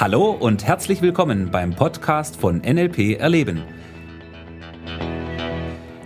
Hallo 0.00 0.30
und 0.30 0.64
herzlich 0.64 1.02
willkommen 1.02 1.50
beim 1.50 1.76
Podcast 1.76 2.34
von 2.40 2.62
NLP 2.62 3.18
Erleben. 3.18 3.62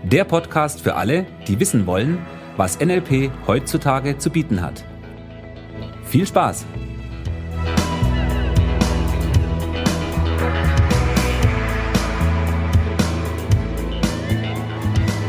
Der 0.02 0.24
Podcast 0.24 0.80
für 0.80 0.96
alle, 0.96 1.26
die 1.46 1.60
wissen 1.60 1.86
wollen, 1.86 2.18
was 2.56 2.80
NLP 2.80 3.30
heutzutage 3.46 4.18
zu 4.18 4.30
bieten 4.30 4.60
hat. 4.60 4.84
Viel 6.02 6.26
Spaß! 6.26 6.66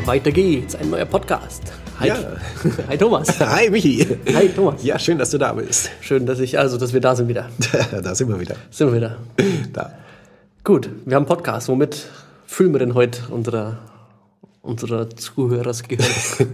Weiter 0.06 0.32
geht's, 0.32 0.74
ein 0.74 0.90
neuer 0.90 1.06
Podcast. 1.06 1.72
Hi, 2.00 2.08
Ja. 2.08 2.18
Hi 2.90 2.98
Thomas. 2.98 3.40
Hi 3.40 3.70
Michi. 3.70 4.06
Hi 4.34 4.50
Thomas. 4.50 4.84
Ja, 4.84 5.00
schön, 5.00 5.18
dass 5.18 5.32
du 5.32 5.38
da 5.38 5.54
bist. 5.54 5.90
Schön, 6.02 6.26
dass 6.26 6.40
ich, 6.40 6.60
also, 6.60 6.78
dass 6.78 6.94
wir 6.94 7.00
da 7.02 7.16
sind 7.16 7.28
wieder. 7.30 7.50
da 8.04 8.14
sind 8.16 8.28
wir 8.30 8.40
wieder. 8.40 8.56
Sind 8.70 8.88
wir 8.92 8.96
wieder. 8.98 9.18
Da. 9.74 9.94
Gut, 10.64 10.90
wir 11.06 11.16
haben 11.16 11.24
einen 11.24 11.28
Podcast. 11.28 11.70
Womit 11.70 12.06
füllen 12.46 12.74
wir 12.74 12.80
denn 12.80 12.96
heute 12.96 13.22
unsere, 13.30 13.78
unsere 14.62 15.10
Zuhörersgehör? 15.10 16.06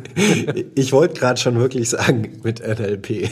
Ich 0.76 0.91
wollte 0.91 1.20
gerade 1.20 1.40
schon 1.40 1.55
wirklich 1.59 1.89
sagen 1.89 2.39
mit 2.44 2.59
NLP. 2.59 3.30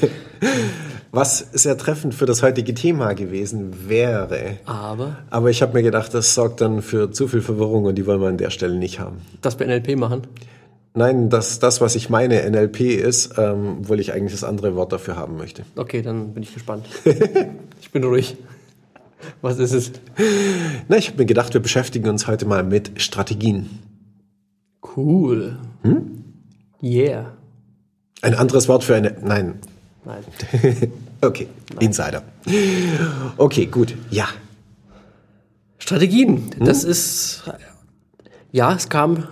Was 1.11 1.39
sehr 1.53 1.77
treffend 1.77 2.13
für 2.15 2.25
das 2.25 2.41
heutige 2.43 2.73
Thema 2.73 3.13
gewesen 3.13 3.87
wäre. 3.89 4.57
Aber, 4.65 5.17
Aber 5.29 5.49
ich 5.49 5.61
habe 5.61 5.73
mir 5.73 5.83
gedacht, 5.83 6.13
das 6.13 6.33
sorgt 6.33 6.61
dann 6.61 6.81
für 6.81 7.11
zu 7.11 7.27
viel 7.27 7.41
Verwirrung 7.41 7.85
und 7.85 7.95
die 7.95 8.05
wollen 8.05 8.21
wir 8.21 8.27
an 8.29 8.37
der 8.37 8.49
Stelle 8.51 8.75
nicht 8.75 8.99
haben. 8.99 9.17
dass 9.41 9.59
wir 9.59 9.67
NLP 9.67 9.95
machen. 9.97 10.21
Nein, 10.99 11.29
das, 11.29 11.59
das 11.59 11.79
was 11.79 11.95
ich 11.95 12.09
meine, 12.09 12.43
NLP 12.49 12.81
ist, 12.81 13.37
ähm, 13.37 13.77
obwohl 13.79 14.01
ich 14.01 14.11
eigentlich 14.11 14.33
das 14.33 14.43
andere 14.43 14.75
Wort 14.75 14.91
dafür 14.91 15.15
haben 15.15 15.37
möchte. 15.37 15.63
Okay, 15.77 16.01
dann 16.01 16.33
bin 16.33 16.43
ich 16.43 16.53
gespannt. 16.53 16.87
ich 17.81 17.89
bin 17.91 18.03
ruhig. 18.03 18.35
Was 19.41 19.59
ist 19.59 19.71
es? 19.71 19.93
Na, 20.89 20.97
ich 20.97 21.07
habe 21.07 21.19
mir 21.19 21.25
gedacht, 21.25 21.53
wir 21.53 21.61
beschäftigen 21.61 22.09
uns 22.09 22.27
heute 22.27 22.45
mal 22.45 22.65
mit 22.65 23.01
Strategien. 23.01 23.79
Cool. 24.97 25.57
Yeah. 26.83 27.31
Ein 28.21 28.35
anderes 28.35 28.67
Wort 28.67 28.83
für 28.83 28.95
eine. 28.95 29.15
Nein, 29.23 29.53
Nein. 30.03 30.23
Okay, 31.21 31.47
Insider. 31.79 32.23
Okay, 33.37 33.67
gut. 33.67 33.95
Ja. 34.09 34.27
Strategien. 35.77 36.51
Das 36.59 36.83
ist, 36.83 37.43
ja, 38.51 38.73
es 38.73 38.89
kam, 38.89 39.27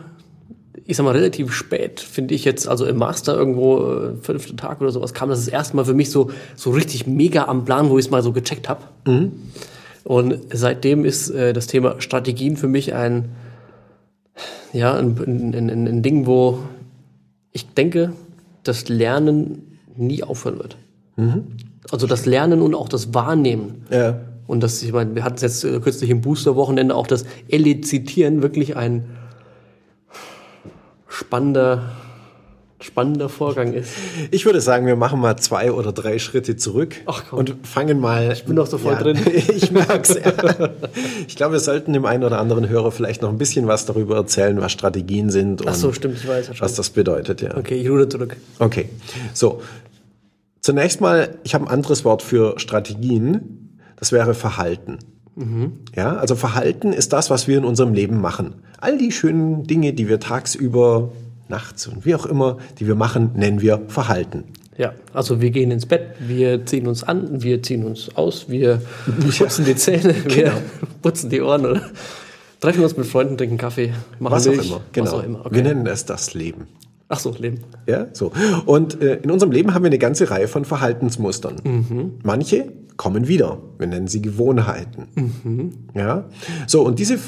ich 0.89 0.95
sag 0.95 1.03
mal, 1.03 1.11
relativ 1.11 1.51
spät, 1.51 1.99
finde 1.99 2.33
ich 2.33 2.45
jetzt, 2.45 2.67
also 2.67 2.85
im 2.85 2.95
Master 2.95 3.35
irgendwo, 3.35 3.91
äh, 3.91 4.13
fünfter 4.21 4.55
Tag 4.55 4.79
oder 4.79 4.89
sowas, 4.91 5.13
kam 5.13 5.27
das 5.29 5.43
das 5.43 5.49
erste 5.49 5.75
Mal 5.75 5.83
für 5.83 5.93
mich 5.93 6.09
so, 6.09 6.31
so 6.55 6.71
richtig 6.71 7.05
mega 7.05 7.45
am 7.45 7.65
Plan, 7.65 7.89
wo 7.89 7.99
ich 7.99 8.05
es 8.05 8.11
mal 8.11 8.23
so 8.23 8.31
gecheckt 8.31 8.69
habe. 8.69 8.83
Und 10.05 10.39
seitdem 10.53 11.03
ist 11.03 11.29
äh, 11.29 11.51
das 11.51 11.67
Thema 11.67 11.99
Strategien 11.99 12.55
für 12.55 12.69
mich 12.69 12.93
ein, 12.93 13.25
ja, 14.71 14.93
ein, 14.93 15.17
ein, 15.17 15.53
ein, 15.53 15.87
ein 15.87 16.01
Ding, 16.03 16.25
wo 16.25 16.59
ich 17.51 17.67
denke, 17.73 18.13
das 18.63 18.87
Lernen 18.87 19.79
nie 19.97 20.23
aufhören 20.23 20.59
wird. 20.59 20.77
Also 21.91 22.07
das 22.07 22.25
Lernen 22.25 22.61
und 22.61 22.75
auch 22.75 22.87
das 22.87 23.13
Wahrnehmen. 23.13 23.85
Ja. 23.91 24.21
Und 24.45 24.63
das, 24.63 24.81
ich 24.81 24.93
meine, 24.93 25.15
wir 25.15 25.25
hatten 25.25 25.35
es 25.35 25.41
jetzt 25.41 25.61
kürzlich 25.83 26.09
im 26.09 26.21
Booster-Wochenende 26.21 26.95
auch 26.95 27.07
das 27.07 27.25
Elizitieren 27.49 28.41
wirklich 28.41 28.77
ein 28.77 29.03
spannender, 31.07 31.91
spannender 32.79 33.29
Vorgang 33.29 33.73
ist. 33.73 33.91
Ich 34.31 34.45
würde 34.45 34.61
sagen, 34.61 34.85
wir 34.85 34.95
machen 34.95 35.19
mal 35.19 35.37
zwei 35.37 35.71
oder 35.71 35.91
drei 35.91 36.19
Schritte 36.19 36.55
zurück 36.57 36.95
Ach, 37.05 37.23
komm. 37.29 37.39
und 37.39 37.55
fangen 37.67 37.99
mal. 37.99 38.31
Ich 38.31 38.45
bin 38.45 38.55
noch 38.55 38.67
so 38.67 38.77
voll 38.77 38.95
drin. 38.95 39.19
ich 39.33 39.71
merk's. 39.71 40.13
Ja. 40.15 40.69
Ich 41.27 41.35
glaube, 41.35 41.53
wir 41.53 41.59
sollten 41.59 41.93
dem 41.93 42.05
einen 42.05 42.23
oder 42.23 42.39
anderen 42.39 42.69
Hörer 42.69 42.91
vielleicht 42.91 43.21
noch 43.21 43.29
ein 43.29 43.37
bisschen 43.37 43.67
was 43.67 43.85
darüber 43.85 44.15
erzählen, 44.15 44.59
was 44.61 44.71
Strategien 44.71 45.29
sind 45.29 45.61
und 45.61 45.69
Ach 45.69 45.75
so, 45.75 45.91
stimmt, 45.93 46.17
ich 46.17 46.27
weiß 46.27 46.49
ja 46.49 46.53
was 46.59 46.75
das 46.75 46.89
bedeutet. 46.89 47.41
Ja. 47.41 47.57
Okay, 47.57 47.75
ich 47.75 47.89
ruder 47.89 48.09
zurück. 48.09 48.37
Okay, 48.59 48.89
so. 49.33 49.61
Zunächst 50.61 50.99
mal, 50.99 51.37
ich 51.43 51.53
habe 51.53 51.65
ein 51.65 51.69
anderes 51.69 52.03
Wort 52.03 52.21
für 52.21 52.59
Strategien. 52.59 53.79
Das 53.95 54.11
wäre 54.11 54.33
Verhalten. 54.33 54.99
Ja, 55.95 56.15
also 56.17 56.35
Verhalten 56.35 56.93
ist 56.93 57.13
das, 57.13 57.29
was 57.29 57.47
wir 57.47 57.57
in 57.57 57.65
unserem 57.65 57.93
Leben 57.93 58.19
machen. 58.21 58.55
All 58.79 58.97
die 58.97 59.11
schönen 59.11 59.63
Dinge, 59.67 59.93
die 59.93 60.07
wir 60.09 60.19
tagsüber, 60.19 61.11
nachts 61.49 61.87
und 61.87 62.05
wie 62.05 62.15
auch 62.15 62.25
immer, 62.25 62.57
die 62.79 62.87
wir 62.87 62.95
machen, 62.95 63.31
nennen 63.35 63.61
wir 63.61 63.81
Verhalten. 63.87 64.43
Ja, 64.77 64.93
also 65.13 65.41
wir 65.41 65.49
gehen 65.51 65.71
ins 65.71 65.85
Bett, 65.87 66.01
wir 66.19 66.65
ziehen 66.65 66.85
uns 66.87 67.03
an, 67.03 67.41
wir 67.41 67.63
ziehen 67.63 67.83
uns 67.83 68.15
aus, 68.15 68.47
wir 68.49 68.81
putzen 69.37 69.65
die 69.65 69.75
Zähne, 69.75 70.13
wir 70.25 70.43
Genau. 70.43 70.51
putzen 71.01 71.29
die 71.31 71.41
Ohren 71.41 71.65
oder 71.65 71.81
treffen 72.59 72.83
uns 72.83 72.95
mit 72.97 73.07
Freunden, 73.07 73.37
trinken 73.37 73.57
Kaffee, 73.57 73.91
machen 74.19 74.33
Was 74.33 74.47
auch 74.47 74.51
Milch, 74.51 74.67
immer. 74.67 74.81
Genau. 74.91 75.05
Was 75.07 75.13
auch 75.13 75.23
immer. 75.23 75.39
Wir 75.39 75.45
Okay. 75.45 75.61
nennen 75.63 75.87
es 75.87 76.05
das 76.05 76.33
Leben. 76.35 76.67
Ach 77.09 77.19
so, 77.19 77.33
Leben. 77.39 77.59
Ja, 77.87 78.07
so. 78.13 78.31
Und 78.65 79.01
äh, 79.01 79.15
in 79.23 79.31
unserem 79.31 79.51
Leben 79.51 79.73
haben 79.73 79.83
wir 79.83 79.87
eine 79.89 79.97
ganze 79.97 80.29
Reihe 80.29 80.47
von 80.47 80.65
Verhaltensmustern. 80.65 82.19
Manche 82.23 82.65
kommen 82.97 83.27
wieder. 83.27 83.61
Wir 83.77 83.87
nennen 83.87 84.07
sie 84.07 84.21
Gewohnheiten. 84.21 85.87
Ja. 85.93 86.25
So, 86.65 86.83
und 86.83 86.99
diese 86.99 87.19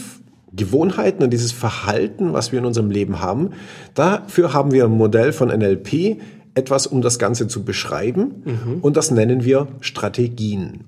Gewohnheiten 0.52 1.24
und 1.24 1.32
dieses 1.32 1.52
Verhalten, 1.52 2.34
was 2.34 2.52
wir 2.52 2.60
in 2.60 2.66
unserem 2.66 2.90
Leben 2.90 3.22
haben, 3.22 3.52
dafür 3.94 4.54
haben 4.54 4.72
wir 4.72 4.86
ein 4.86 4.92
Modell 4.92 5.32
von 5.32 5.50
NLP, 5.50 6.20
etwas, 6.56 6.88
um 6.88 7.02
das 7.02 7.20
Ganze 7.20 7.48
zu 7.48 7.64
beschreiben. 7.64 8.80
Und 8.82 8.98
das 8.98 9.12
nennen 9.12 9.44
wir 9.44 9.68
Strategien. 9.80 10.86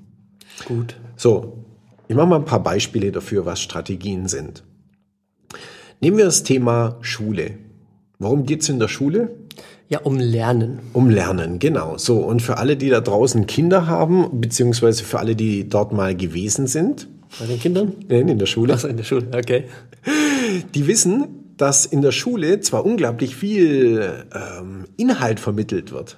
Gut. 0.65 0.97
So, 1.15 1.65
ich 2.07 2.15
mache 2.15 2.27
mal 2.27 2.37
ein 2.37 2.45
paar 2.45 2.63
Beispiele 2.63 3.11
dafür, 3.11 3.45
was 3.45 3.61
Strategien 3.61 4.27
sind. 4.27 4.63
Nehmen 6.01 6.17
wir 6.17 6.25
das 6.25 6.43
Thema 6.43 6.97
Schule. 7.01 7.59
Worum 8.17 8.45
geht's 8.45 8.67
in 8.69 8.79
der 8.79 8.87
Schule? 8.87 9.29
Ja, 9.89 10.00
um 10.00 10.17
Lernen. 10.17 10.79
Um 10.94 11.09
Lernen, 11.09 11.59
genau. 11.59 11.97
So, 11.97 12.19
und 12.19 12.41
für 12.41 12.57
alle, 12.57 12.78
die 12.78 12.89
da 12.89 13.01
draußen 13.01 13.45
Kinder 13.45 13.88
haben, 13.88 14.39
beziehungsweise 14.39 15.03
für 15.03 15.19
alle, 15.19 15.35
die 15.35 15.67
dort 15.67 15.91
mal 15.91 16.16
gewesen 16.16 16.67
sind, 16.67 17.07
Bei 17.39 17.45
den 17.45 17.59
Kindern? 17.59 17.94
nein, 18.07 18.29
in 18.29 18.40
der 18.40 18.45
Schule, 18.45 18.73
Achso, 18.73 18.88
in 18.88 18.97
der 18.97 19.03
Schule, 19.03 19.28
okay. 19.35 19.66
die 20.73 20.88
wissen, 20.88 21.28
dass 21.57 21.85
in 21.85 22.01
der 22.01 22.11
Schule 22.11 22.61
zwar 22.61 22.85
unglaublich 22.85 23.35
viel 23.35 24.25
ähm, 24.34 24.85
Inhalt 24.97 25.40
vermittelt 25.40 25.91
wird, 25.91 26.17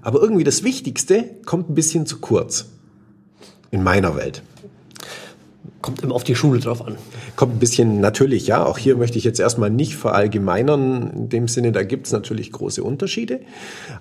aber 0.00 0.22
irgendwie 0.22 0.44
das 0.44 0.62
Wichtigste 0.64 1.24
kommt 1.44 1.68
ein 1.68 1.74
bisschen 1.74 2.06
zu 2.06 2.20
kurz. 2.20 2.66
In 3.70 3.82
meiner 3.82 4.16
Welt. 4.16 4.42
Kommt 5.88 6.02
immer 6.02 6.14
auf 6.14 6.24
die 6.24 6.34
Schule 6.34 6.60
drauf 6.60 6.86
an. 6.86 6.96
Kommt 7.36 7.56
ein 7.56 7.58
bisschen 7.58 8.00
natürlich, 8.00 8.46
ja. 8.46 8.64
Auch 8.64 8.76
hier 8.76 8.96
möchte 8.96 9.16
ich 9.16 9.24
jetzt 9.24 9.40
erstmal 9.40 9.70
nicht 9.70 9.96
verallgemeinern. 9.96 11.10
In 11.12 11.28
dem 11.30 11.48
Sinne, 11.48 11.72
da 11.72 11.82
gibt's 11.82 12.12
natürlich 12.12 12.52
große 12.52 12.82
Unterschiede. 12.84 13.40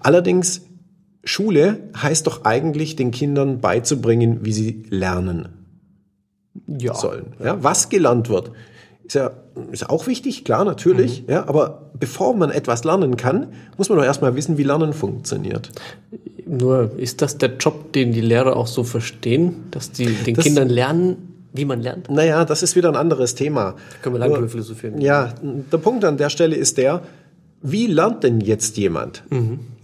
Allerdings, 0.02 0.64
Schule 1.24 1.80
heißt 1.96 2.28
doch 2.28 2.44
eigentlich, 2.44 2.96
den 2.98 3.12
Kindern 3.12 3.60
beizubringen, 3.62 4.40
wie 4.44 4.52
sie 4.54 4.84
lernen 4.90 5.48
Ja. 6.68 6.94
sollen. 6.94 7.28
Ja, 7.44 7.64
was 7.64 7.88
gelernt 7.90 8.28
wird, 8.30 8.52
ist 9.06 9.14
ja, 9.16 9.32
ist 9.72 9.90
auch 9.90 10.08
wichtig, 10.08 10.44
klar, 10.44 10.66
natürlich. 10.66 11.24
Ja, 11.28 11.48
aber 11.48 11.92
bevor 11.98 12.36
man 12.36 12.50
etwas 12.52 12.84
lernen 12.84 13.16
kann, 13.16 13.48
muss 13.78 13.88
man 13.90 13.98
doch 13.98 14.04
erstmal 14.06 14.36
wissen, 14.36 14.58
wie 14.58 14.64
Lernen 14.64 14.92
funktioniert. 14.94 15.70
Nur 16.46 16.92
ist 16.98 17.22
das 17.22 17.38
der 17.38 17.56
Job, 17.58 17.94
den 17.94 18.12
die 18.12 18.22
Lehrer 18.22 18.56
auch 18.58 18.68
so 18.68 18.84
verstehen, 18.84 19.66
dass 19.72 19.92
die 19.92 20.06
den 20.08 20.36
Das- 20.36 20.44
Kindern 20.46 20.68
lernen, 20.70 21.37
wie 21.58 21.66
man 21.66 21.82
lernt? 21.82 22.10
Naja, 22.10 22.46
das 22.46 22.64
ist 22.64 22.76
wieder 22.76 22.90
ein 22.90 22.96
anderes 22.96 23.36
Thema. 23.36 23.76
Können 24.02 24.16
wir 24.16 24.20
lange 24.20 24.36
drüber 24.36 24.50
philosophieren. 24.50 25.02
Ja, 25.02 25.34
der 25.42 25.78
Punkt 25.78 26.06
an 26.06 26.18
der 26.18 26.30
Stelle 26.30 26.56
ist 26.56 26.78
der, 26.78 27.02
wie 27.62 27.88
lernt 27.88 28.24
denn 28.24 28.40
jetzt 28.40 28.78
jemand? 28.78 29.24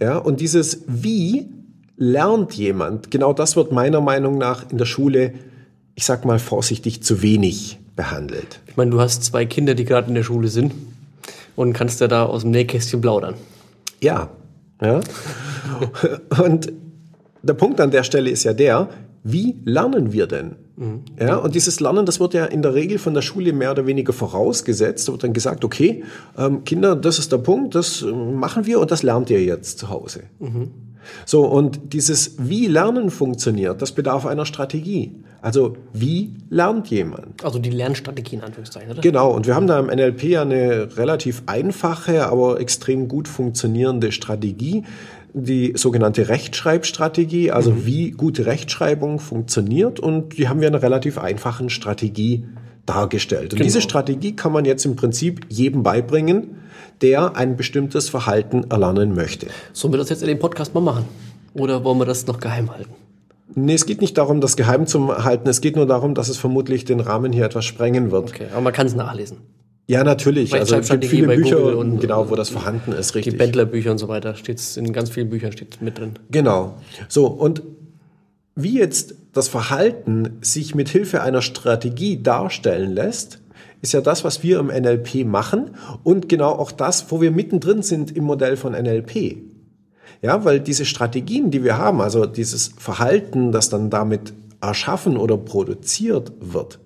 Ja, 0.00 0.18
und 0.18 0.40
dieses 0.40 0.82
wie 0.86 1.48
lernt 1.96 2.54
jemand, 2.54 3.10
genau 3.10 3.32
das 3.32 3.56
wird 3.56 3.72
meiner 3.72 4.00
Meinung 4.00 4.38
nach 4.38 4.70
in 4.70 4.78
der 4.78 4.84
Schule, 4.84 5.34
ich 5.94 6.04
sag 6.04 6.24
mal 6.24 6.38
vorsichtig, 6.38 7.02
zu 7.02 7.22
wenig 7.22 7.78
behandelt. 7.96 8.60
Ich 8.66 8.76
meine, 8.76 8.90
du 8.90 9.00
hast 9.00 9.24
zwei 9.24 9.46
Kinder, 9.46 9.74
die 9.74 9.84
gerade 9.84 10.08
in 10.08 10.14
der 10.14 10.24
Schule 10.24 10.48
sind 10.48 10.72
und 11.56 11.72
kannst 11.72 12.00
ja 12.00 12.08
da 12.08 12.24
aus 12.24 12.42
dem 12.42 12.50
Nähkästchen 12.50 13.00
plaudern. 13.00 13.34
Ja, 14.00 14.30
ja. 14.80 15.00
Und 16.44 16.72
der 17.42 17.54
Punkt 17.54 17.80
an 17.80 17.90
der 17.90 18.02
Stelle 18.02 18.30
ist 18.30 18.44
ja 18.44 18.52
der, 18.52 18.88
wie 19.24 19.56
lernen 19.64 20.12
wir 20.12 20.26
denn? 20.26 20.56
Ja, 21.18 21.36
und 21.36 21.54
dieses 21.54 21.80
Lernen, 21.80 22.04
das 22.04 22.18
wird 22.18 22.34
ja 22.34 22.44
in 22.46 22.60
der 22.60 22.74
Regel 22.74 22.98
von 22.98 23.14
der 23.14 23.22
Schule 23.22 23.52
mehr 23.52 23.70
oder 23.70 23.86
weniger 23.86 24.12
vorausgesetzt. 24.12 25.08
Da 25.08 25.12
wird 25.12 25.22
dann 25.22 25.32
gesagt, 25.32 25.64
okay, 25.64 26.04
ähm, 26.36 26.64
Kinder, 26.64 26.96
das 26.96 27.18
ist 27.18 27.30
der 27.32 27.38
Punkt, 27.38 27.74
das 27.74 28.02
äh, 28.02 28.06
machen 28.06 28.66
wir 28.66 28.80
und 28.80 28.90
das 28.90 29.02
lernt 29.02 29.30
ihr 29.30 29.42
jetzt 29.42 29.78
zu 29.78 29.88
Hause. 29.88 30.24
So, 31.26 31.46
und 31.46 31.92
dieses 31.92 32.36
Wie 32.38 32.66
Lernen 32.66 33.10
funktioniert, 33.10 33.82
das 33.82 33.92
bedarf 33.92 34.26
einer 34.26 34.46
Strategie. 34.46 35.12
Also, 35.42 35.76
wie 35.92 36.34
lernt 36.48 36.88
jemand? 36.88 37.44
Also 37.44 37.58
die 37.58 37.68
Lernstrategie 37.68 38.36
in 38.36 38.42
Anführungszeichen, 38.42 38.92
oder? 38.92 39.02
Genau, 39.02 39.30
und 39.30 39.46
wir 39.46 39.54
haben 39.54 39.66
da 39.66 39.78
im 39.78 39.86
NLP 39.86 40.22
ja 40.24 40.42
eine 40.42 40.96
relativ 40.96 41.42
einfache, 41.46 42.26
aber 42.26 42.60
extrem 42.60 43.08
gut 43.08 43.28
funktionierende 43.28 44.10
Strategie. 44.10 44.84
Die 45.34 45.72
sogenannte 45.76 46.28
Rechtschreibstrategie, 46.28 47.50
also 47.50 47.84
wie 47.84 48.12
gute 48.12 48.46
Rechtschreibung 48.46 49.18
funktioniert. 49.18 49.98
Und 49.98 50.38
die 50.38 50.48
haben 50.48 50.60
wir 50.60 50.68
in 50.68 50.74
einer 50.74 50.82
relativ 50.82 51.18
einfachen 51.18 51.70
Strategie 51.70 52.44
dargestellt. 52.86 53.52
Und 53.52 53.58
Genau. 53.58 53.64
diese 53.64 53.80
Strategie 53.80 54.36
kann 54.36 54.52
man 54.52 54.64
jetzt 54.64 54.84
im 54.84 54.94
Prinzip 54.94 55.46
jedem 55.48 55.82
beibringen, 55.82 56.58
der 57.02 57.36
ein 57.36 57.56
bestimmtes 57.56 58.08
Verhalten 58.08 58.70
erlernen 58.70 59.14
möchte. 59.14 59.48
Sollen 59.72 59.92
wir 59.92 59.98
das 59.98 60.08
jetzt 60.08 60.22
in 60.22 60.28
dem 60.28 60.38
Podcast 60.38 60.72
mal 60.74 60.80
machen? 60.80 61.04
Oder 61.54 61.82
wollen 61.84 61.98
wir 61.98 62.04
das 62.06 62.26
noch 62.26 62.38
geheim 62.38 62.70
halten? 62.70 62.90
Nee, 63.56 63.74
es 63.74 63.86
geht 63.86 64.00
nicht 64.00 64.16
darum, 64.16 64.40
das 64.40 64.56
geheim 64.56 64.86
zu 64.86 65.24
halten. 65.24 65.48
Es 65.48 65.60
geht 65.60 65.76
nur 65.76 65.86
darum, 65.86 66.14
dass 66.14 66.28
es 66.28 66.38
vermutlich 66.38 66.84
den 66.84 67.00
Rahmen 67.00 67.32
hier 67.32 67.44
etwas 67.44 67.64
sprengen 67.64 68.10
wird. 68.10 68.30
Okay, 68.30 68.46
aber 68.52 68.62
man 68.62 68.72
kann 68.72 68.86
es 68.86 68.94
nachlesen. 68.94 69.38
Ja, 69.86 70.02
natürlich. 70.02 70.54
Also 70.54 70.76
es 70.76 70.88
gibt 70.88 71.04
viele 71.04 71.26
Bücher, 71.34 71.76
und- 71.76 72.00
genau, 72.00 72.30
wo 72.30 72.36
das 72.36 72.48
vorhanden 72.48 72.92
ist, 72.92 73.12
Die 73.14 73.18
richtig. 73.18 73.38
Bendler-Bücher 73.38 73.90
und 73.90 73.98
so 73.98 74.08
weiter, 74.08 74.34
steht's 74.34 74.76
in 74.76 74.92
ganz 74.92 75.10
vielen 75.10 75.28
Büchern 75.28 75.52
steht 75.52 75.82
mit 75.82 75.98
drin. 75.98 76.14
Genau. 76.30 76.76
So, 77.08 77.26
und 77.26 77.62
wie 78.56 78.78
jetzt 78.78 79.14
das 79.32 79.48
Verhalten 79.48 80.38
sich 80.40 80.74
mit 80.74 80.88
Hilfe 80.88 81.20
einer 81.22 81.42
Strategie 81.42 82.22
darstellen 82.22 82.92
lässt, 82.92 83.40
ist 83.82 83.92
ja 83.92 84.00
das, 84.00 84.24
was 84.24 84.42
wir 84.42 84.58
im 84.60 84.68
NLP 84.68 85.26
machen 85.26 85.72
und 86.02 86.28
genau 86.30 86.52
auch 86.52 86.72
das, 86.72 87.10
wo 87.10 87.20
wir 87.20 87.30
mittendrin 87.30 87.82
sind 87.82 88.16
im 88.16 88.24
Modell 88.24 88.56
von 88.56 88.72
NLP. 88.72 89.36
Ja, 90.22 90.44
weil 90.46 90.60
diese 90.60 90.86
Strategien, 90.86 91.50
die 91.50 91.62
wir 91.64 91.76
haben, 91.76 92.00
also 92.00 92.24
dieses 92.24 92.70
Verhalten, 92.78 93.52
das 93.52 93.68
dann 93.68 93.90
damit 93.90 94.32
erschaffen 94.62 95.18
oder 95.18 95.36
produziert 95.36 96.32
wird, 96.40 96.78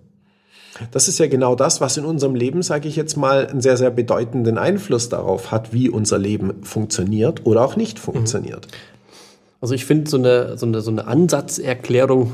das 0.91 1.09
ist 1.09 1.19
ja 1.19 1.27
genau 1.27 1.55
das, 1.55 1.81
was 1.81 1.97
in 1.97 2.05
unserem 2.05 2.35
Leben, 2.35 2.63
sage 2.63 2.89
ich 2.89 2.97
jetzt 2.97 3.17
mal, 3.17 3.47
einen 3.47 3.61
sehr, 3.61 3.77
sehr 3.77 3.91
bedeutenden 3.91 4.59
Einfluss 4.59 5.09
darauf 5.09 5.51
hat, 5.51 5.73
wie 5.73 5.89
unser 5.89 6.19
Leben 6.19 6.63
funktioniert 6.63 7.47
oder 7.47 7.65
auch 7.65 7.77
nicht 7.77 7.99
funktioniert. 7.99 8.69
Also 9.61 9.75
ich 9.75 9.85
finde 9.85 10.09
so 10.09 10.17
eine, 10.19 10.57
so, 10.57 10.67
eine, 10.67 10.81
so 10.81 10.91
eine 10.91 11.07
Ansatzerklärung, 11.07 12.33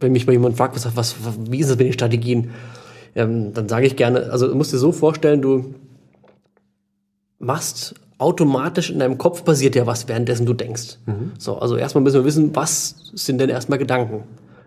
wenn 0.00 0.12
mich 0.12 0.26
mal 0.26 0.32
jemand 0.32 0.56
fragt, 0.56 0.76
was, 0.76 0.96
was, 0.96 1.16
wie 1.50 1.60
ist 1.60 1.70
das 1.70 1.76
mit 1.76 1.86
den 1.86 1.92
Strategien, 1.92 2.50
ähm, 3.14 3.52
dann 3.52 3.68
sage 3.68 3.86
ich 3.86 3.96
gerne, 3.96 4.30
also 4.30 4.48
du 4.48 4.54
musst 4.54 4.72
dir 4.72 4.78
so 4.78 4.92
vorstellen, 4.92 5.42
du 5.42 5.74
machst 7.38 7.94
automatisch 8.18 8.90
in 8.90 8.98
deinem 8.98 9.18
Kopf 9.18 9.44
passiert 9.44 9.74
ja 9.74 9.86
was, 9.86 10.08
währenddessen 10.08 10.46
du 10.46 10.54
denkst. 10.54 10.98
So, 11.38 11.58
also 11.58 11.76
erstmal 11.76 12.02
müssen 12.02 12.20
wir 12.20 12.24
wissen, 12.24 12.54
was 12.54 12.96
sind 13.12 13.38
denn 13.40 13.50
erstmal 13.50 13.78
Gedanken? 13.78 14.22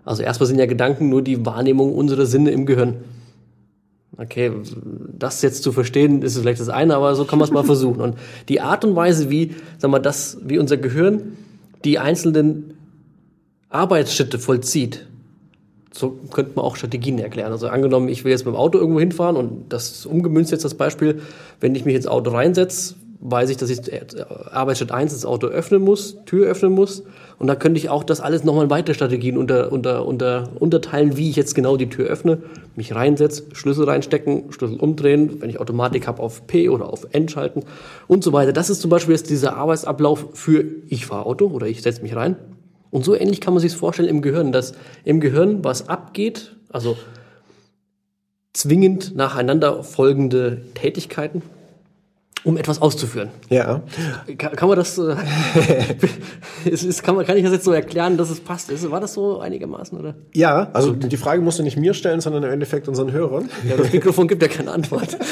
Also 0.08 0.24
erstmal 0.24 0.48
sind 0.48 0.58
ja 0.58 0.66
Gedanken 0.66 1.10
nur 1.10 1.22
die 1.22 1.46
Wahrnehmung 1.46 1.94
unserer 1.94 2.26
Sinne 2.26 2.52
im 2.52 2.66
Gehirn. 2.66 2.96
Okay, 4.18 4.52
das 5.18 5.42
jetzt 5.42 5.62
zu 5.64 5.72
verstehen, 5.72 6.22
ist 6.22 6.40
vielleicht 6.40 6.62
das 6.62 6.70
eine, 6.70 6.96
aber 6.96 7.14
so 7.14 7.26
kann 7.26 7.38
man 7.38 7.48
es 7.48 7.54
mal 7.54 7.64
versuchen. 7.66 8.02
Und 8.02 8.16
die 8.48 8.62
Art 8.62 8.86
und 8.86 8.96
Weise, 8.96 9.30
wie, 9.30 9.56
sag 9.78 9.92
mal, 9.92 10.00
das, 10.00 10.38
wie 10.44 10.58
unser 10.58 10.78
Gehirn 10.78 11.38
die 11.84 12.00
einzelnen 12.00 12.74
Arbeitsschritte 13.70 14.40
vollzieht, 14.40 15.06
so 15.92 16.18
könnte 16.32 16.54
man 16.56 16.64
auch 16.64 16.78
Strategien 16.78 17.20
erklären. 17.20 17.52
Also 17.52 17.68
angenommen, 17.68 18.08
ich 18.08 18.24
will 18.24 18.32
jetzt 18.32 18.46
mit 18.46 18.54
dem 18.54 18.58
Auto 18.58 18.78
irgendwo 18.78 19.00
hinfahren 19.00 19.36
und 19.36 19.66
das 19.70 19.92
ist 19.92 20.06
umgemünzt 20.06 20.52
jetzt 20.52 20.64
das 20.64 20.76
Beispiel, 20.76 21.22
wenn 21.60 21.76
ich 21.76 21.86
mich 21.86 21.96
ins 21.96 22.08
Auto 22.08 22.32
reinsetze, 22.32 22.96
weiß 23.20 23.50
ich, 23.50 23.58
dass 23.58 23.70
ich 23.70 23.92
äh, 23.92 24.06
Arbeitsschritt 24.52 24.92
1 24.92 25.12
das 25.12 25.26
Auto 25.26 25.48
öffnen 25.48 25.82
muss, 25.82 26.18
Tür 26.26 26.48
öffnen 26.48 26.72
muss. 26.72 27.04
Und 27.40 27.46
da 27.48 27.56
könnte 27.56 27.78
ich 27.78 27.90
auch 27.90 28.04
das 28.04 28.20
alles 28.20 28.44
nochmal 28.44 28.64
in 28.64 28.70
weitere 28.72 28.96
Strategien 28.96 29.38
unter, 29.38 29.72
unter, 29.72 30.08
unter, 30.08 30.50
unterteilen, 30.60 31.18
wie 31.18 31.30
ich 31.30 31.36
jetzt 31.36 31.54
genau 31.54 31.78
die 31.78 31.90
Tür 31.90 32.08
öffne, 32.08 32.40
mich 32.76 32.96
reinsetze, 32.96 33.44
Schlüssel 33.54 33.86
reinstecken, 33.86 34.52
Schlüssel 34.52 34.80
umdrehen, 34.80 35.40
wenn 35.40 35.50
ich 35.50 35.60
Automatik 35.60 36.08
habe, 36.08 36.22
auf 36.22 36.48
P 36.48 36.70
oder 36.70 36.92
auf 36.92 37.08
N 37.12 37.30
schalten 37.30 37.64
und 38.08 38.24
so 38.24 38.34
weiter. 38.34 38.54
Das 38.54 38.72
ist 38.72 38.82
zum 38.82 38.90
Beispiel 38.90 39.14
jetzt 39.14 39.30
dieser 39.30 39.56
Arbeitsablauf 39.56 40.30
für 40.34 40.66
ich 40.88 41.06
fahre 41.06 41.28
Auto 41.28 41.48
oder 41.48 41.68
ich 41.68 41.84
setze 41.84 42.02
mich 42.02 42.16
rein. 42.16 42.38
Und 42.90 43.06
so 43.06 43.14
ähnlich 43.14 43.40
kann 43.40 43.54
man 43.54 43.62
sich 43.62 43.76
vorstellen 43.76 44.10
im 44.10 44.22
Gehirn, 44.22 44.52
dass 44.52 44.74
im 45.04 45.20
Gehirn 45.20 45.64
was 45.64 45.90
abgeht, 45.90 46.56
also 46.70 46.98
zwingend 48.54 49.16
nacheinander 49.16 49.84
folgende 49.84 50.64
Tätigkeiten, 50.74 51.44
um 52.44 52.58
etwas 52.58 52.82
auszuführen. 52.82 53.30
Ja. 53.50 53.82
Kann, 54.38 54.56
kann 54.56 54.70
man 54.70 54.78
das, 54.78 54.98
äh, 54.98 55.16
ist, 56.66 56.84
ist, 56.84 57.04
kann, 57.04 57.16
man, 57.16 57.26
kann 57.26 57.38
ich 57.38 57.44
das 57.44 57.52
jetzt 57.52 57.66
so 57.66 57.72
erklären, 57.72 58.18
dass 58.18 58.30
es 58.30 58.40
passt? 58.40 58.70
Ist, 58.70 58.90
war 58.90 59.00
das 59.00 59.14
so 59.14 59.40
einigermaßen, 59.40 59.98
oder? 59.98 60.16
Ja, 60.34 60.70
also 60.74 60.94
die 60.94 61.18
Frage 61.18 61.42
musst 61.42 61.60
du 61.60 61.64
nicht 61.64 61.78
mir 61.78 61.94
stellen, 61.94 62.22
sondern 62.22 62.44
im 62.44 62.52
Endeffekt 62.52 62.88
unseren 62.88 63.12
Hörern. 63.12 63.50
Ja, 63.68 63.76
das 63.76 63.92
Mikrofon 63.92 64.28
gibt 64.28 64.42
ja 64.42 64.48
keine 64.48 64.72
Antwort. 64.72 65.18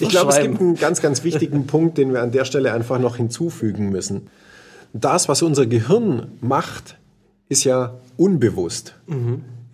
Ich 0.00 0.08
glaube, 0.08 0.30
es 0.30 0.40
gibt 0.40 0.60
einen 0.60 0.76
ganz, 0.76 1.02
ganz 1.02 1.22
wichtigen 1.24 1.66
Punkt, 1.66 1.98
den 1.98 2.12
wir 2.12 2.22
an 2.22 2.30
der 2.30 2.44
Stelle 2.44 2.72
einfach 2.72 2.98
noch 2.98 3.16
hinzufügen 3.16 3.90
müssen. 3.90 4.28
Das, 4.92 5.28
was 5.28 5.42
unser 5.42 5.66
Gehirn 5.66 6.32
macht, 6.40 6.96
ist 7.48 7.64
ja 7.64 7.98
unbewusst. 8.16 8.94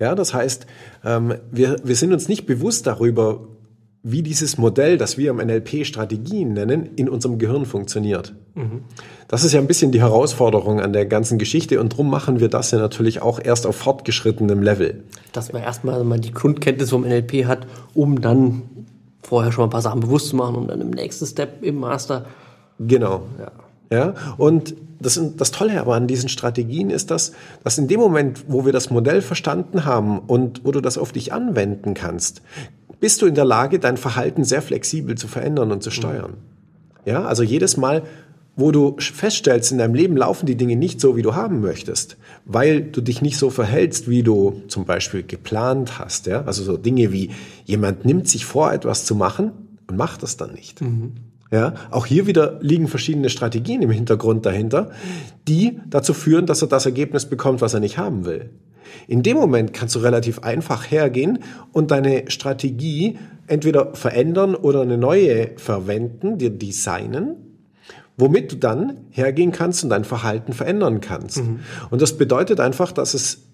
Ja, 0.01 0.15
das 0.15 0.35
heißt, 0.35 0.67
ähm, 1.05 1.35
wir, 1.51 1.77
wir 1.85 1.95
sind 1.95 2.13
uns 2.13 2.29
nicht 2.29 2.47
bewusst 2.47 2.87
darüber, 2.87 3.47
wie 4.03 4.23
dieses 4.23 4.57
Modell, 4.57 4.97
das 4.97 5.19
wir 5.19 5.31
im 5.31 5.37
NLP 5.37 5.85
Strategien 5.85 6.55
nennen, 6.55 6.91
in 6.97 7.09
unserem 7.09 7.39
Gehirn 7.39 7.67
funktioniert. 7.67 8.35
Das 9.29 9.45
ist 9.45 9.53
ja 9.53 9.61
ein 9.61 9.67
bisschen 9.67 9.93
die 9.93 10.01
Herausforderung 10.01 10.81
an 10.81 10.93
der 10.93 11.07
ganzen 11.07 11.39
Geschichte 11.39 11.81
und 11.81 11.93
darum 11.93 12.09
machen 12.09 12.41
wir 12.41 12.49
das 12.49 12.71
ja 12.71 12.79
natürlich 12.79 13.21
auch 13.21 13.39
erst 13.43 13.67
auf 13.67 13.77
fortgeschrittenem 13.77 14.63
Level. 14.63 15.05
dass 15.33 15.53
man 15.53 15.63
erstmal 15.63 16.03
mal 16.05 16.19
die 16.19 16.33
Grundkenntnis 16.33 16.91
vom 16.91 17.03
NLP 17.03 17.47
hat, 17.47 17.67
um 17.95 18.21
dann 18.21 18.63
vorher 19.23 19.53
schon 19.53 19.63
mal 19.63 19.67
ein 19.67 19.71
paar 19.71 19.83
Sachen 19.83 20.01
bewusst 20.01 20.29
zu 20.29 20.37
machen, 20.37 20.57
um 20.57 20.67
dann 20.67 20.81
im 20.81 20.91
nächsten 20.91 21.27
Step 21.27 21.63
im 21.63 21.77
Master. 21.77 22.27
Genau. 22.79 23.23
Ja. 23.39 23.53
Ja, 23.93 24.15
und 24.37 24.77
das, 25.01 25.21
das 25.37 25.51
Tolle 25.51 25.81
aber 25.81 25.97
an 25.97 26.07
diesen 26.07 26.29
Strategien 26.29 26.91
ist, 26.91 27.11
dass, 27.11 27.33
dass 27.65 27.77
in 27.77 27.89
dem 27.89 27.99
Moment, 27.99 28.45
wo 28.47 28.65
wir 28.65 28.73
das 28.73 28.91
Modell 28.91 29.21
verstanden 29.21 29.85
haben 29.85 30.21
und 30.21 30.65
wo 30.65 30.71
du 30.71 30.81
das 30.81 30.97
auf 30.97 31.11
dich 31.11 31.33
anwenden 31.33 31.95
kannst, 31.95 32.43
bist 33.01 33.23
du 33.23 33.27
in 33.27 33.35
der 33.35 33.45
Lage, 33.45 33.79
dein 33.79 33.97
Verhalten 33.97 34.45
sehr 34.45 34.63
flexibel 34.63 35.17
zu 35.17 35.27
verändern 35.27 35.73
und 35.73 35.83
zu 35.83 35.91
steuern. 35.91 36.35
Ja, 37.05 37.25
also 37.25 37.43
jedes 37.43 37.77
Mal, 37.77 38.03
wo 38.57 38.73
du 38.73 38.97
feststellst, 38.99 39.73
in 39.73 39.79
deinem 39.79 39.95
Leben 39.95 40.17
laufen 40.17 40.45
die 40.45 40.57
Dinge 40.57 40.77
nicht 40.77 41.01
so, 41.01 41.17
wie 41.17 41.23
du 41.23 41.35
haben 41.35 41.61
möchtest, 41.61 42.19
weil 42.45 42.83
du 42.83 43.01
dich 43.01 43.23
nicht 43.23 43.39
so 43.39 43.49
verhältst, 43.49 44.09
wie 44.09 44.23
du 44.23 44.63
zum 44.69 44.85
Beispiel 44.85 45.23
geplant 45.23 45.99
hast. 45.99 46.27
Ja? 46.27 46.45
Also 46.45 46.63
so 46.63 46.77
Dinge 46.77 47.11
wie 47.11 47.31
jemand 47.65 48.05
nimmt 48.05 48.29
sich 48.29 48.45
vor, 48.45 48.73
etwas 48.73 49.07
zu 49.07 49.15
machen 49.15 49.53
und 49.89 49.97
macht 49.97 50.23
das 50.23 50.37
dann 50.37 50.53
nicht. 50.53 50.81
Ja, 51.51 51.75
auch 51.91 52.07
hier 52.07 52.27
wieder 52.27 52.59
liegen 52.61 52.87
verschiedene 52.87 53.29
Strategien 53.29 53.83
im 53.83 53.91
Hintergrund 53.91 54.47
dahinter, 54.47 54.91
die 55.49 55.81
dazu 55.89 56.15
führen, 56.15 56.47
dass 56.47 56.63
er 56.63 56.69
das 56.69 56.87
Ergebnis 56.87 57.27
bekommt, 57.27 57.61
was 57.61 57.75
er 57.75 57.81
nicht 57.81 57.99
haben 57.99 58.25
will. 58.25 58.51
In 59.09 59.23
dem 59.23 59.37
Moment 59.37 59.73
kannst 59.73 59.95
du 59.95 60.01
relativ 60.01 60.41
einfach 60.41 60.91
hergehen 60.91 61.41
und 61.73 61.91
deine 61.91 62.31
Strategie 62.31 63.19
entweder 63.47 63.95
verändern 63.95 64.55
oder 64.55 64.83
eine 64.83 64.97
neue 64.97 65.51
verwenden, 65.57 66.39
dir 66.39 66.51
designen, 66.51 67.37
womit 68.17 68.53
du 68.53 68.57
dann 68.57 69.01
hergehen 69.11 69.51
kannst 69.53 69.83
und 69.83 69.91
dein 69.91 70.05
Verhalten 70.05 70.53
verändern 70.53 71.01
kannst. 71.01 71.43
Und 71.91 72.03
das 72.03 72.17
bedeutet 72.17 72.61
einfach, 72.61 72.93
dass 72.93 73.15
es 73.15 73.50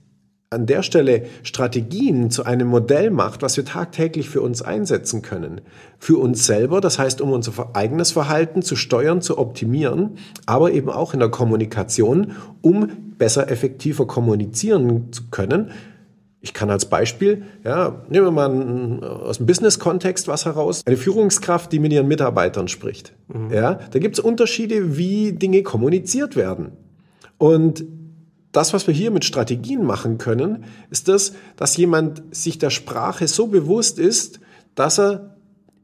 an 0.51 0.67
der 0.67 0.83
Stelle 0.83 1.25
Strategien 1.43 2.31
zu 2.31 2.45
einem 2.45 2.69
Modell 2.69 3.11
macht, 3.11 3.43
was 3.43 3.57
wir 3.57 3.65
tagtäglich 3.65 4.29
für 4.29 4.41
uns 4.41 4.63
einsetzen 4.63 5.21
können. 5.23 5.61
Für 5.99 6.19
uns 6.19 6.47
selber, 6.47 6.81
das 6.81 6.99
heißt, 6.99 7.21
um 7.21 7.33
unser 7.33 7.75
eigenes 7.75 8.13
Verhalten 8.13 8.63
zu 8.63 8.77
steuern, 8.77 9.21
zu 9.21 9.39
optimieren, 9.39 10.19
aber 10.47 10.71
eben 10.71 10.89
auch 10.89 11.15
in 11.15 11.21
der 11.21 11.31
Kommunikation, 11.31 12.33
um 12.63 12.89
besser, 13.19 13.51
effektiver 13.51 14.07
kommunizieren 14.07 15.13
zu 15.13 15.25
können. 15.31 15.73
Ich 16.41 16.55
kann 16.55 16.71
als 16.71 16.85
Beispiel, 16.85 17.43
ja, 17.65 18.05
nehmen 18.09 18.27
wir 18.27 18.31
mal 18.31 19.03
aus 19.03 19.39
dem 19.39 19.47
Business-Kontext 19.47 20.29
was 20.29 20.45
heraus. 20.45 20.83
Eine 20.87 20.97
Führungskraft, 20.97 21.73
die 21.73 21.81
mit 21.81 21.93
ihren 21.93 22.07
Mitarbeitern 22.07 22.69
spricht. 22.69 23.15
Ja, 23.51 23.81
da 23.91 23.99
gibt 23.99 24.17
es 24.17 24.25
Unterschiede, 24.25 24.97
wie 24.97 25.33
Dinge 25.33 25.65
kommuniziert 25.65 26.37
werden. 26.37 26.73
Und 27.37 27.85
das, 28.57 28.73
was 28.73 28.87
wir 28.87 28.95
hier 28.95 29.11
mit 29.11 29.25
Strategien 29.25 29.85
machen 29.85 30.19
können, 30.19 30.65
ist 30.91 31.09
das, 31.09 31.35
dass 31.57 31.77
jemand 31.77 32.23
sich 32.31 32.59
der 32.59 32.71
Sprache 32.71 33.29
so 33.29 33.49
bewusst 33.49 33.99
ist, 33.99 34.41
dass 34.75 34.99
er 34.99 35.37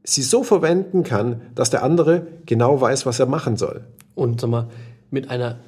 sie 0.03 0.23
so 0.23 0.43
verwenden 0.43 1.03
kann, 1.03 1.41
dass 1.55 1.69
der 1.69 1.83
andere 1.83 2.27
genau 2.45 2.81
weiß, 2.81 3.05
was 3.05 3.19
er 3.19 3.25
machen 3.25 3.57
soll. 3.57 3.83
Und 4.15 4.41
sag 4.41 4.49
mal, 4.49 4.67
mit 5.11 5.29
einer 5.29 5.59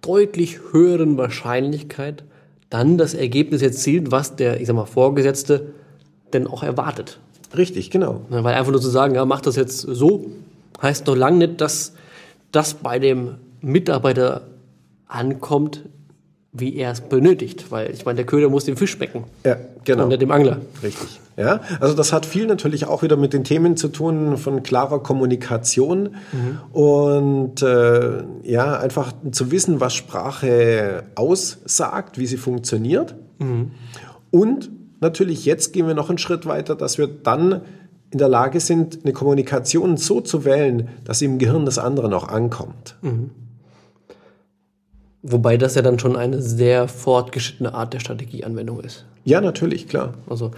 deutlich 0.00 0.60
höheren 0.72 1.16
Wahrscheinlichkeit 1.18 2.24
dann 2.70 2.98
das 2.98 3.14
Ergebnis 3.14 3.62
erzielt, 3.62 4.10
was 4.10 4.36
der, 4.36 4.60
ich 4.60 4.66
sag 4.66 4.76
mal, 4.76 4.86
Vorgesetzte 4.86 5.72
denn 6.32 6.46
auch 6.46 6.62
erwartet. 6.62 7.18
Richtig, 7.56 7.90
genau. 7.90 8.22
Ne, 8.30 8.42
Weil 8.44 8.54
einfach 8.54 8.72
nur 8.72 8.80
zu 8.80 8.90
sagen, 8.90 9.14
ja, 9.14 9.24
mach 9.24 9.40
das 9.40 9.56
jetzt 9.56 9.80
so, 9.80 10.26
heißt 10.82 11.06
noch 11.06 11.16
lange 11.16 11.46
nicht, 11.46 11.60
dass 11.60 11.94
das 12.52 12.74
bei 12.74 12.98
dem 12.98 13.36
Mitarbeiter 13.60 14.42
ankommt, 15.06 15.84
wie 16.54 16.76
er 16.76 16.92
es 16.92 17.02
benötigt. 17.02 17.70
Weil 17.70 17.90
ich 17.90 18.06
meine, 18.06 18.16
der 18.16 18.26
Köder 18.26 18.48
muss 18.48 18.64
dem 18.64 18.76
Fisch 18.76 18.92
schmecken. 18.92 19.24
Ja, 19.44 19.56
genau. 19.84 20.04
Und 20.04 20.08
nicht 20.10 20.22
dem 20.22 20.30
Angler. 20.30 20.60
Richtig. 20.82 21.20
Ja, 21.36 21.60
also 21.80 21.94
das 21.94 22.12
hat 22.12 22.26
viel 22.26 22.46
natürlich 22.46 22.86
auch 22.86 23.02
wieder 23.02 23.16
mit 23.16 23.32
den 23.32 23.42
Themen 23.42 23.76
zu 23.76 23.88
tun 23.88 24.36
von 24.36 24.62
klarer 24.62 25.02
Kommunikation 25.02 26.14
und 26.70 27.60
äh, 27.60 28.22
ja, 28.44 28.78
einfach 28.78 29.12
zu 29.32 29.50
wissen, 29.50 29.80
was 29.80 29.94
Sprache 29.94 31.02
aussagt, 31.16 32.18
wie 32.18 32.26
sie 32.26 32.36
funktioniert. 32.36 33.16
Und 34.30 34.70
natürlich 35.00 35.44
jetzt 35.44 35.72
gehen 35.72 35.88
wir 35.88 35.94
noch 35.94 36.08
einen 36.08 36.18
Schritt 36.18 36.46
weiter, 36.46 36.76
dass 36.76 36.98
wir 36.98 37.08
dann 37.08 37.62
in 38.10 38.18
der 38.18 38.28
Lage 38.28 38.60
sind, 38.60 39.00
eine 39.02 39.12
Kommunikation 39.12 39.96
so 39.96 40.20
zu 40.20 40.44
wählen, 40.44 40.88
dass 41.02 41.18
sie 41.18 41.24
im 41.24 41.38
Gehirn 41.38 41.64
des 41.64 41.80
anderen 41.80 42.14
auch 42.14 42.28
ankommt. 42.28 42.94
Wobei 45.26 45.56
das 45.56 45.74
ja 45.74 45.80
dann 45.80 45.98
schon 45.98 46.16
eine 46.16 46.42
sehr 46.42 46.86
fortgeschrittene 46.86 47.72
Art 47.72 47.94
der 47.94 48.00
Strategieanwendung 48.00 48.80
ist. 48.80 49.06
Ja, 49.24 49.40
natürlich, 49.40 49.88
klar. 49.88 50.12
Also 50.28 50.50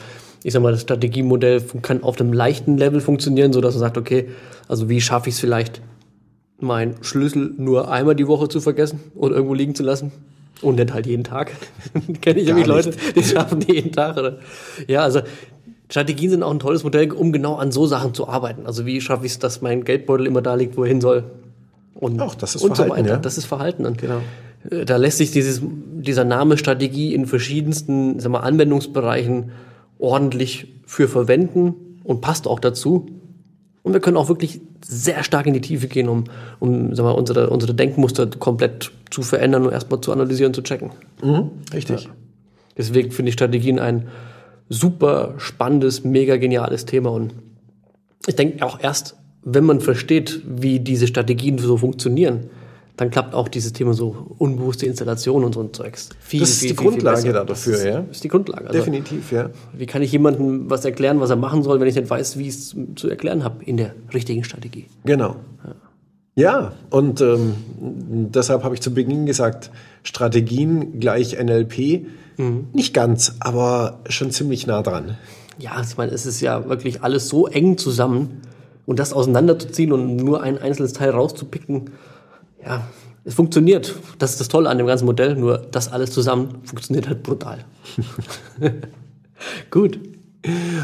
ich 0.43 0.53
sag 0.53 0.61
mal, 0.61 0.73
das 0.73 0.83
Strategiemodell 0.83 1.63
kann 1.83 2.03
auf 2.03 2.21
einem 2.21 2.33
leichten 2.33 2.77
Level 2.77 3.01
funktionieren, 3.01 3.53
so 3.53 3.61
dass 3.61 3.75
man 3.75 3.81
sagt, 3.81 3.97
okay, 3.97 4.29
also 4.67 4.89
wie 4.89 5.01
schaffe 5.01 5.29
ich 5.29 5.37
es 5.37 5.41
vielleicht, 5.41 5.81
meinen 6.59 6.97
Schlüssel 7.03 7.53
nur 7.59 7.93
einmal 7.93 8.17
die 8.17 8.27
Woche 8.27 8.49
zu 8.49 8.61
vergessen 8.61 8.99
oder 9.15 9.37
irgendwo 9.37 9.55
liegen 9.55 9.77
zu 9.77 9.85
lassen? 9.85 10.11
Und 10.63 10.77
nicht 10.77 10.93
halt 10.93 11.07
jeden 11.07 11.23
Tag. 11.23 11.53
Kenne 12.21 12.41
ich 12.41 12.47
nämlich 12.47 12.67
Leute, 12.67 12.91
die 13.15 13.23
schaffen 13.25 13.61
die 13.61 13.73
jeden 13.75 13.93
Tag. 13.93 14.17
Oder? 14.17 14.39
Ja, 14.89 15.03
also 15.03 15.21
Strategien 15.89 16.31
sind 16.31 16.43
auch 16.43 16.51
ein 16.51 16.59
tolles 16.59 16.83
Modell, 16.83 17.13
um 17.13 17.31
genau 17.31 17.55
an 17.55 17.71
so 17.71 17.87
Sachen 17.87 18.15
zu 18.15 18.27
arbeiten. 18.29 18.67
Also 18.67 18.85
wie 18.85 19.01
schaffe 19.01 19.27
ich 19.27 19.33
es, 19.33 19.39
dass 19.39 19.63
mein 19.63 19.85
Geldbeutel 19.85 20.27
immer 20.27 20.43
da 20.43 20.55
liegt, 20.55 20.77
wo 20.77 20.83
er 20.83 20.89
hin 20.89 21.01
soll? 21.01 21.25
Und, 21.95 22.21
Auch 22.21 22.35
das 22.35 22.57
ist 22.57 22.63
und 22.63 22.71
so 22.71 22.83
Verhalten, 22.83 23.05
weiter. 23.05 23.15
ja. 23.15 23.21
Das 23.21 23.39
ist 23.39 23.45
Verhalten. 23.45 23.87
Und 23.87 24.03
äh, 24.03 24.09
Da 24.71 24.97
lässt 24.97 25.19
sich 25.19 25.31
dieses, 25.31 25.63
dieser 25.63 26.25
Name 26.25 26.57
Strategie 26.57 27.15
in 27.15 27.27
verschiedensten 27.27 28.19
sag 28.21 28.33
mal, 28.33 28.41
Anwendungsbereichen 28.41 29.51
ordentlich 29.99 30.69
für 30.87 31.09
verwenden 31.09 31.75
und 32.05 32.21
passt 32.21 32.47
auch 32.47 32.61
dazu. 32.61 33.07
Und 33.83 33.93
wir 33.93 34.01
können 34.01 34.17
auch 34.17 34.29
wirklich 34.29 34.61
sehr 34.85 35.23
stark 35.23 35.47
in 35.47 35.55
die 35.55 35.61
Tiefe 35.61 35.87
gehen, 35.87 36.09
um, 36.09 36.25
um 36.59 36.95
sag 36.95 37.05
mal, 37.05 37.13
unsere, 37.13 37.51
unsere 37.51 37.75
Denkmuster 37.75 38.27
komplett 38.27 38.91
zu 39.11 39.23
verändern 39.23 39.65
und 39.65 39.73
erstmal 39.73 40.01
zu 40.01 40.13
analysieren, 40.13 40.53
zu 40.53 40.63
checken. 40.63 40.91
Mhm, 41.23 41.51
richtig. 41.73 42.09
Deswegen 42.77 43.11
finde 43.11 43.29
ich 43.31 43.35
Strategien 43.35 43.79
ein 43.79 44.09
super 44.69 45.35
spannendes, 45.39 46.05
mega 46.05 46.37
geniales 46.37 46.85
Thema. 46.85 47.11
Und 47.11 47.35
ich 48.27 48.37
denke 48.37 48.65
auch 48.65 48.81
erst, 48.81 49.17
wenn 49.43 49.65
man 49.65 49.81
versteht, 49.81 50.43
wie 50.45 50.81
diese 50.81 51.07
Strategien 51.07 51.59
so 51.59 51.77
funktionieren, 51.77 52.51
dann 52.97 53.11
klappt 53.11 53.35
auch 53.35 53.49
dieses 53.49 53.73
Thema 53.73 53.93
so 53.93 54.35
unbewusste 54.39 54.87
Installation 54.87 55.45
und 55.45 55.55
so 55.55 55.61
ein 55.61 55.73
Zeugs. 55.73 56.09
Viel, 56.19 56.41
Das 56.41 56.51
ist 56.51 56.63
die 56.63 56.75
Grundlage 56.75 57.33
da 57.33 57.45
dafür, 57.45 57.73
das 57.73 57.81
ist, 57.81 57.85
ja. 57.85 58.05
ist 58.11 58.25
die 58.25 58.29
Grundlage. 58.29 58.67
Also, 58.69 58.79
Definitiv, 58.79 59.33
ja. 59.33 59.51
wie 59.75 59.87
kann 59.87 60.03
ich 60.03 60.13
jemandem 60.13 60.71
was 60.71 60.85
erklären, 60.85 61.21
was 61.21 61.31
er 61.31 61.37
machen 61.37 61.63
soll, 61.63 61.79
wenn 61.81 61.89
ich 61.89 61.95
nicht 61.95 62.09
weiß, 62.09 62.39
wie 62.39 62.49
ich 62.49 62.55
es 62.55 62.77
zu 62.97 63.09
erklären 63.09 63.45
habe 63.45 63.63
in 63.65 63.77
der 63.77 63.95
richtigen 64.15 64.45
Strategie? 64.45 64.87
Genau. 65.05 65.37
Ja, 66.35 66.73
und 66.91 67.23
ähm, 67.23 67.55
deshalb 67.79 68.63
habe 68.63 68.75
ich 68.75 68.83
zu 68.83 68.93
Beginn 68.93 69.25
gesagt, 69.25 69.71
Strategien 70.03 71.01
gleich 71.01 71.43
NLP. 71.43 72.07
Nicht 72.75 72.93
ganz, 72.93 73.37
aber 73.41 74.01
schon 74.11 74.31
ziemlich 74.31 74.67
nah 74.67 74.83
dran. 74.83 75.17
Ja, 75.59 75.81
ich 75.81 75.97
meine, 75.97 76.13
es 76.13 76.27
ist 76.27 76.43
ja 76.43 76.69
wirklich 76.69 77.03
alles 77.03 77.29
so 77.29 77.47
eng 77.47 77.79
zusammen 77.79 78.43
und 78.85 78.99
das 78.99 79.15
auseinanderzuziehen 79.15 79.93
und 79.93 80.17
nur 80.17 80.43
ein 80.43 80.59
einzelnes 80.59 80.93
Teil 80.93 81.11
rauszupicken, 81.11 81.91
ja, 82.67 82.89
es 83.25 83.35
funktioniert. 83.35 83.95
Das 84.19 84.33
ist 84.33 84.41
das 84.41 84.49
Tolle 84.49 84.69
an 84.69 84.79
dem 84.79 84.87
ganzen 84.87 85.07
Modell, 85.07 85.37
nur 85.37 85.59
das 85.59 85.91
alles 85.91 86.11
zusammen 86.11 86.61
funktioniert 86.65 87.09
halt 87.09 87.23
brutal. 87.23 87.65
Gut. 89.71 89.99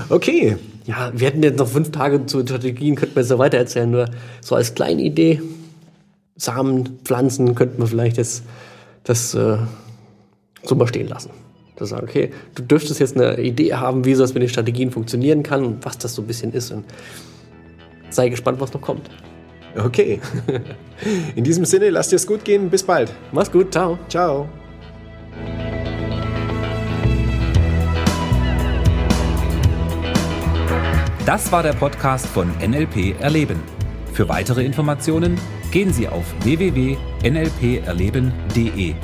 Okay, 0.09 0.57
Ja, 0.87 1.13
wir 1.15 1.29
hätten 1.29 1.43
jetzt 1.43 1.59
noch 1.59 1.69
fünf 1.69 1.93
Tage 1.93 2.27
zu 2.27 2.43
Strategien, 2.43 2.97
könnten 2.97 3.15
wir 3.15 3.23
jetzt 3.23 3.31
noch 3.31 3.39
weiter 3.39 3.59
erzählen, 3.59 3.91
nur 3.91 4.07
so 4.41 4.57
als 4.57 4.75
kleine 4.75 5.03
Idee, 5.03 5.41
Samen, 6.35 6.99
Pflanzen, 7.05 7.55
könnten 7.55 7.81
wir 7.81 7.87
vielleicht 7.87 8.17
jetzt 8.17 8.43
das 9.05 9.35
äh, 9.35 9.59
so 10.65 10.75
mal 10.75 10.89
stehen 10.89 11.09
lassen. 11.09 11.31
Zu 11.77 11.85
sagen, 11.85 12.07
okay, 12.09 12.33
du 12.57 12.63
dürftest 12.63 12.99
jetzt 12.99 13.17
eine 13.17 13.41
Idee 13.41 13.75
haben, 13.75 14.05
wie 14.05 14.15
das 14.15 14.35
mit 14.35 14.43
den 14.43 14.49
Strategien 14.49 14.91
funktionieren 14.91 15.43
kann 15.43 15.65
und 15.65 15.85
was 15.85 15.99
das 15.99 16.15
so 16.15 16.23
ein 16.23 16.27
bisschen 16.27 16.53
ist. 16.53 16.73
Und 16.73 16.85
sei 18.11 18.29
gespannt, 18.29 18.61
was 18.61 18.73
noch 18.73 18.81
kommt. 18.81 19.09
Okay. 19.77 20.21
In 21.35 21.45
diesem 21.45 21.65
Sinne, 21.65 21.91
lasst 21.91 22.13
es 22.13 22.27
gut 22.27 22.45
gehen. 22.45 22.71
Bis 22.71 22.83
bald. 22.83 23.13
Mach's 23.33 23.51
gut, 23.51 23.73
ciao. 23.73 23.99
Ciao. 24.09 24.49
Das 31.25 31.53
war 31.53 31.63
der 31.63 31.75
Podcast 31.75 32.27
von 32.27 32.51
NLP 32.59 33.15
Erleben. 33.21 33.61
Für 34.13 34.29
weitere 34.29 34.65
Informationen 34.65 35.39
gehen 35.71 35.93
Sie 35.93 36.09
auf 36.09 36.25
www.nlperleben.de. 36.43 38.95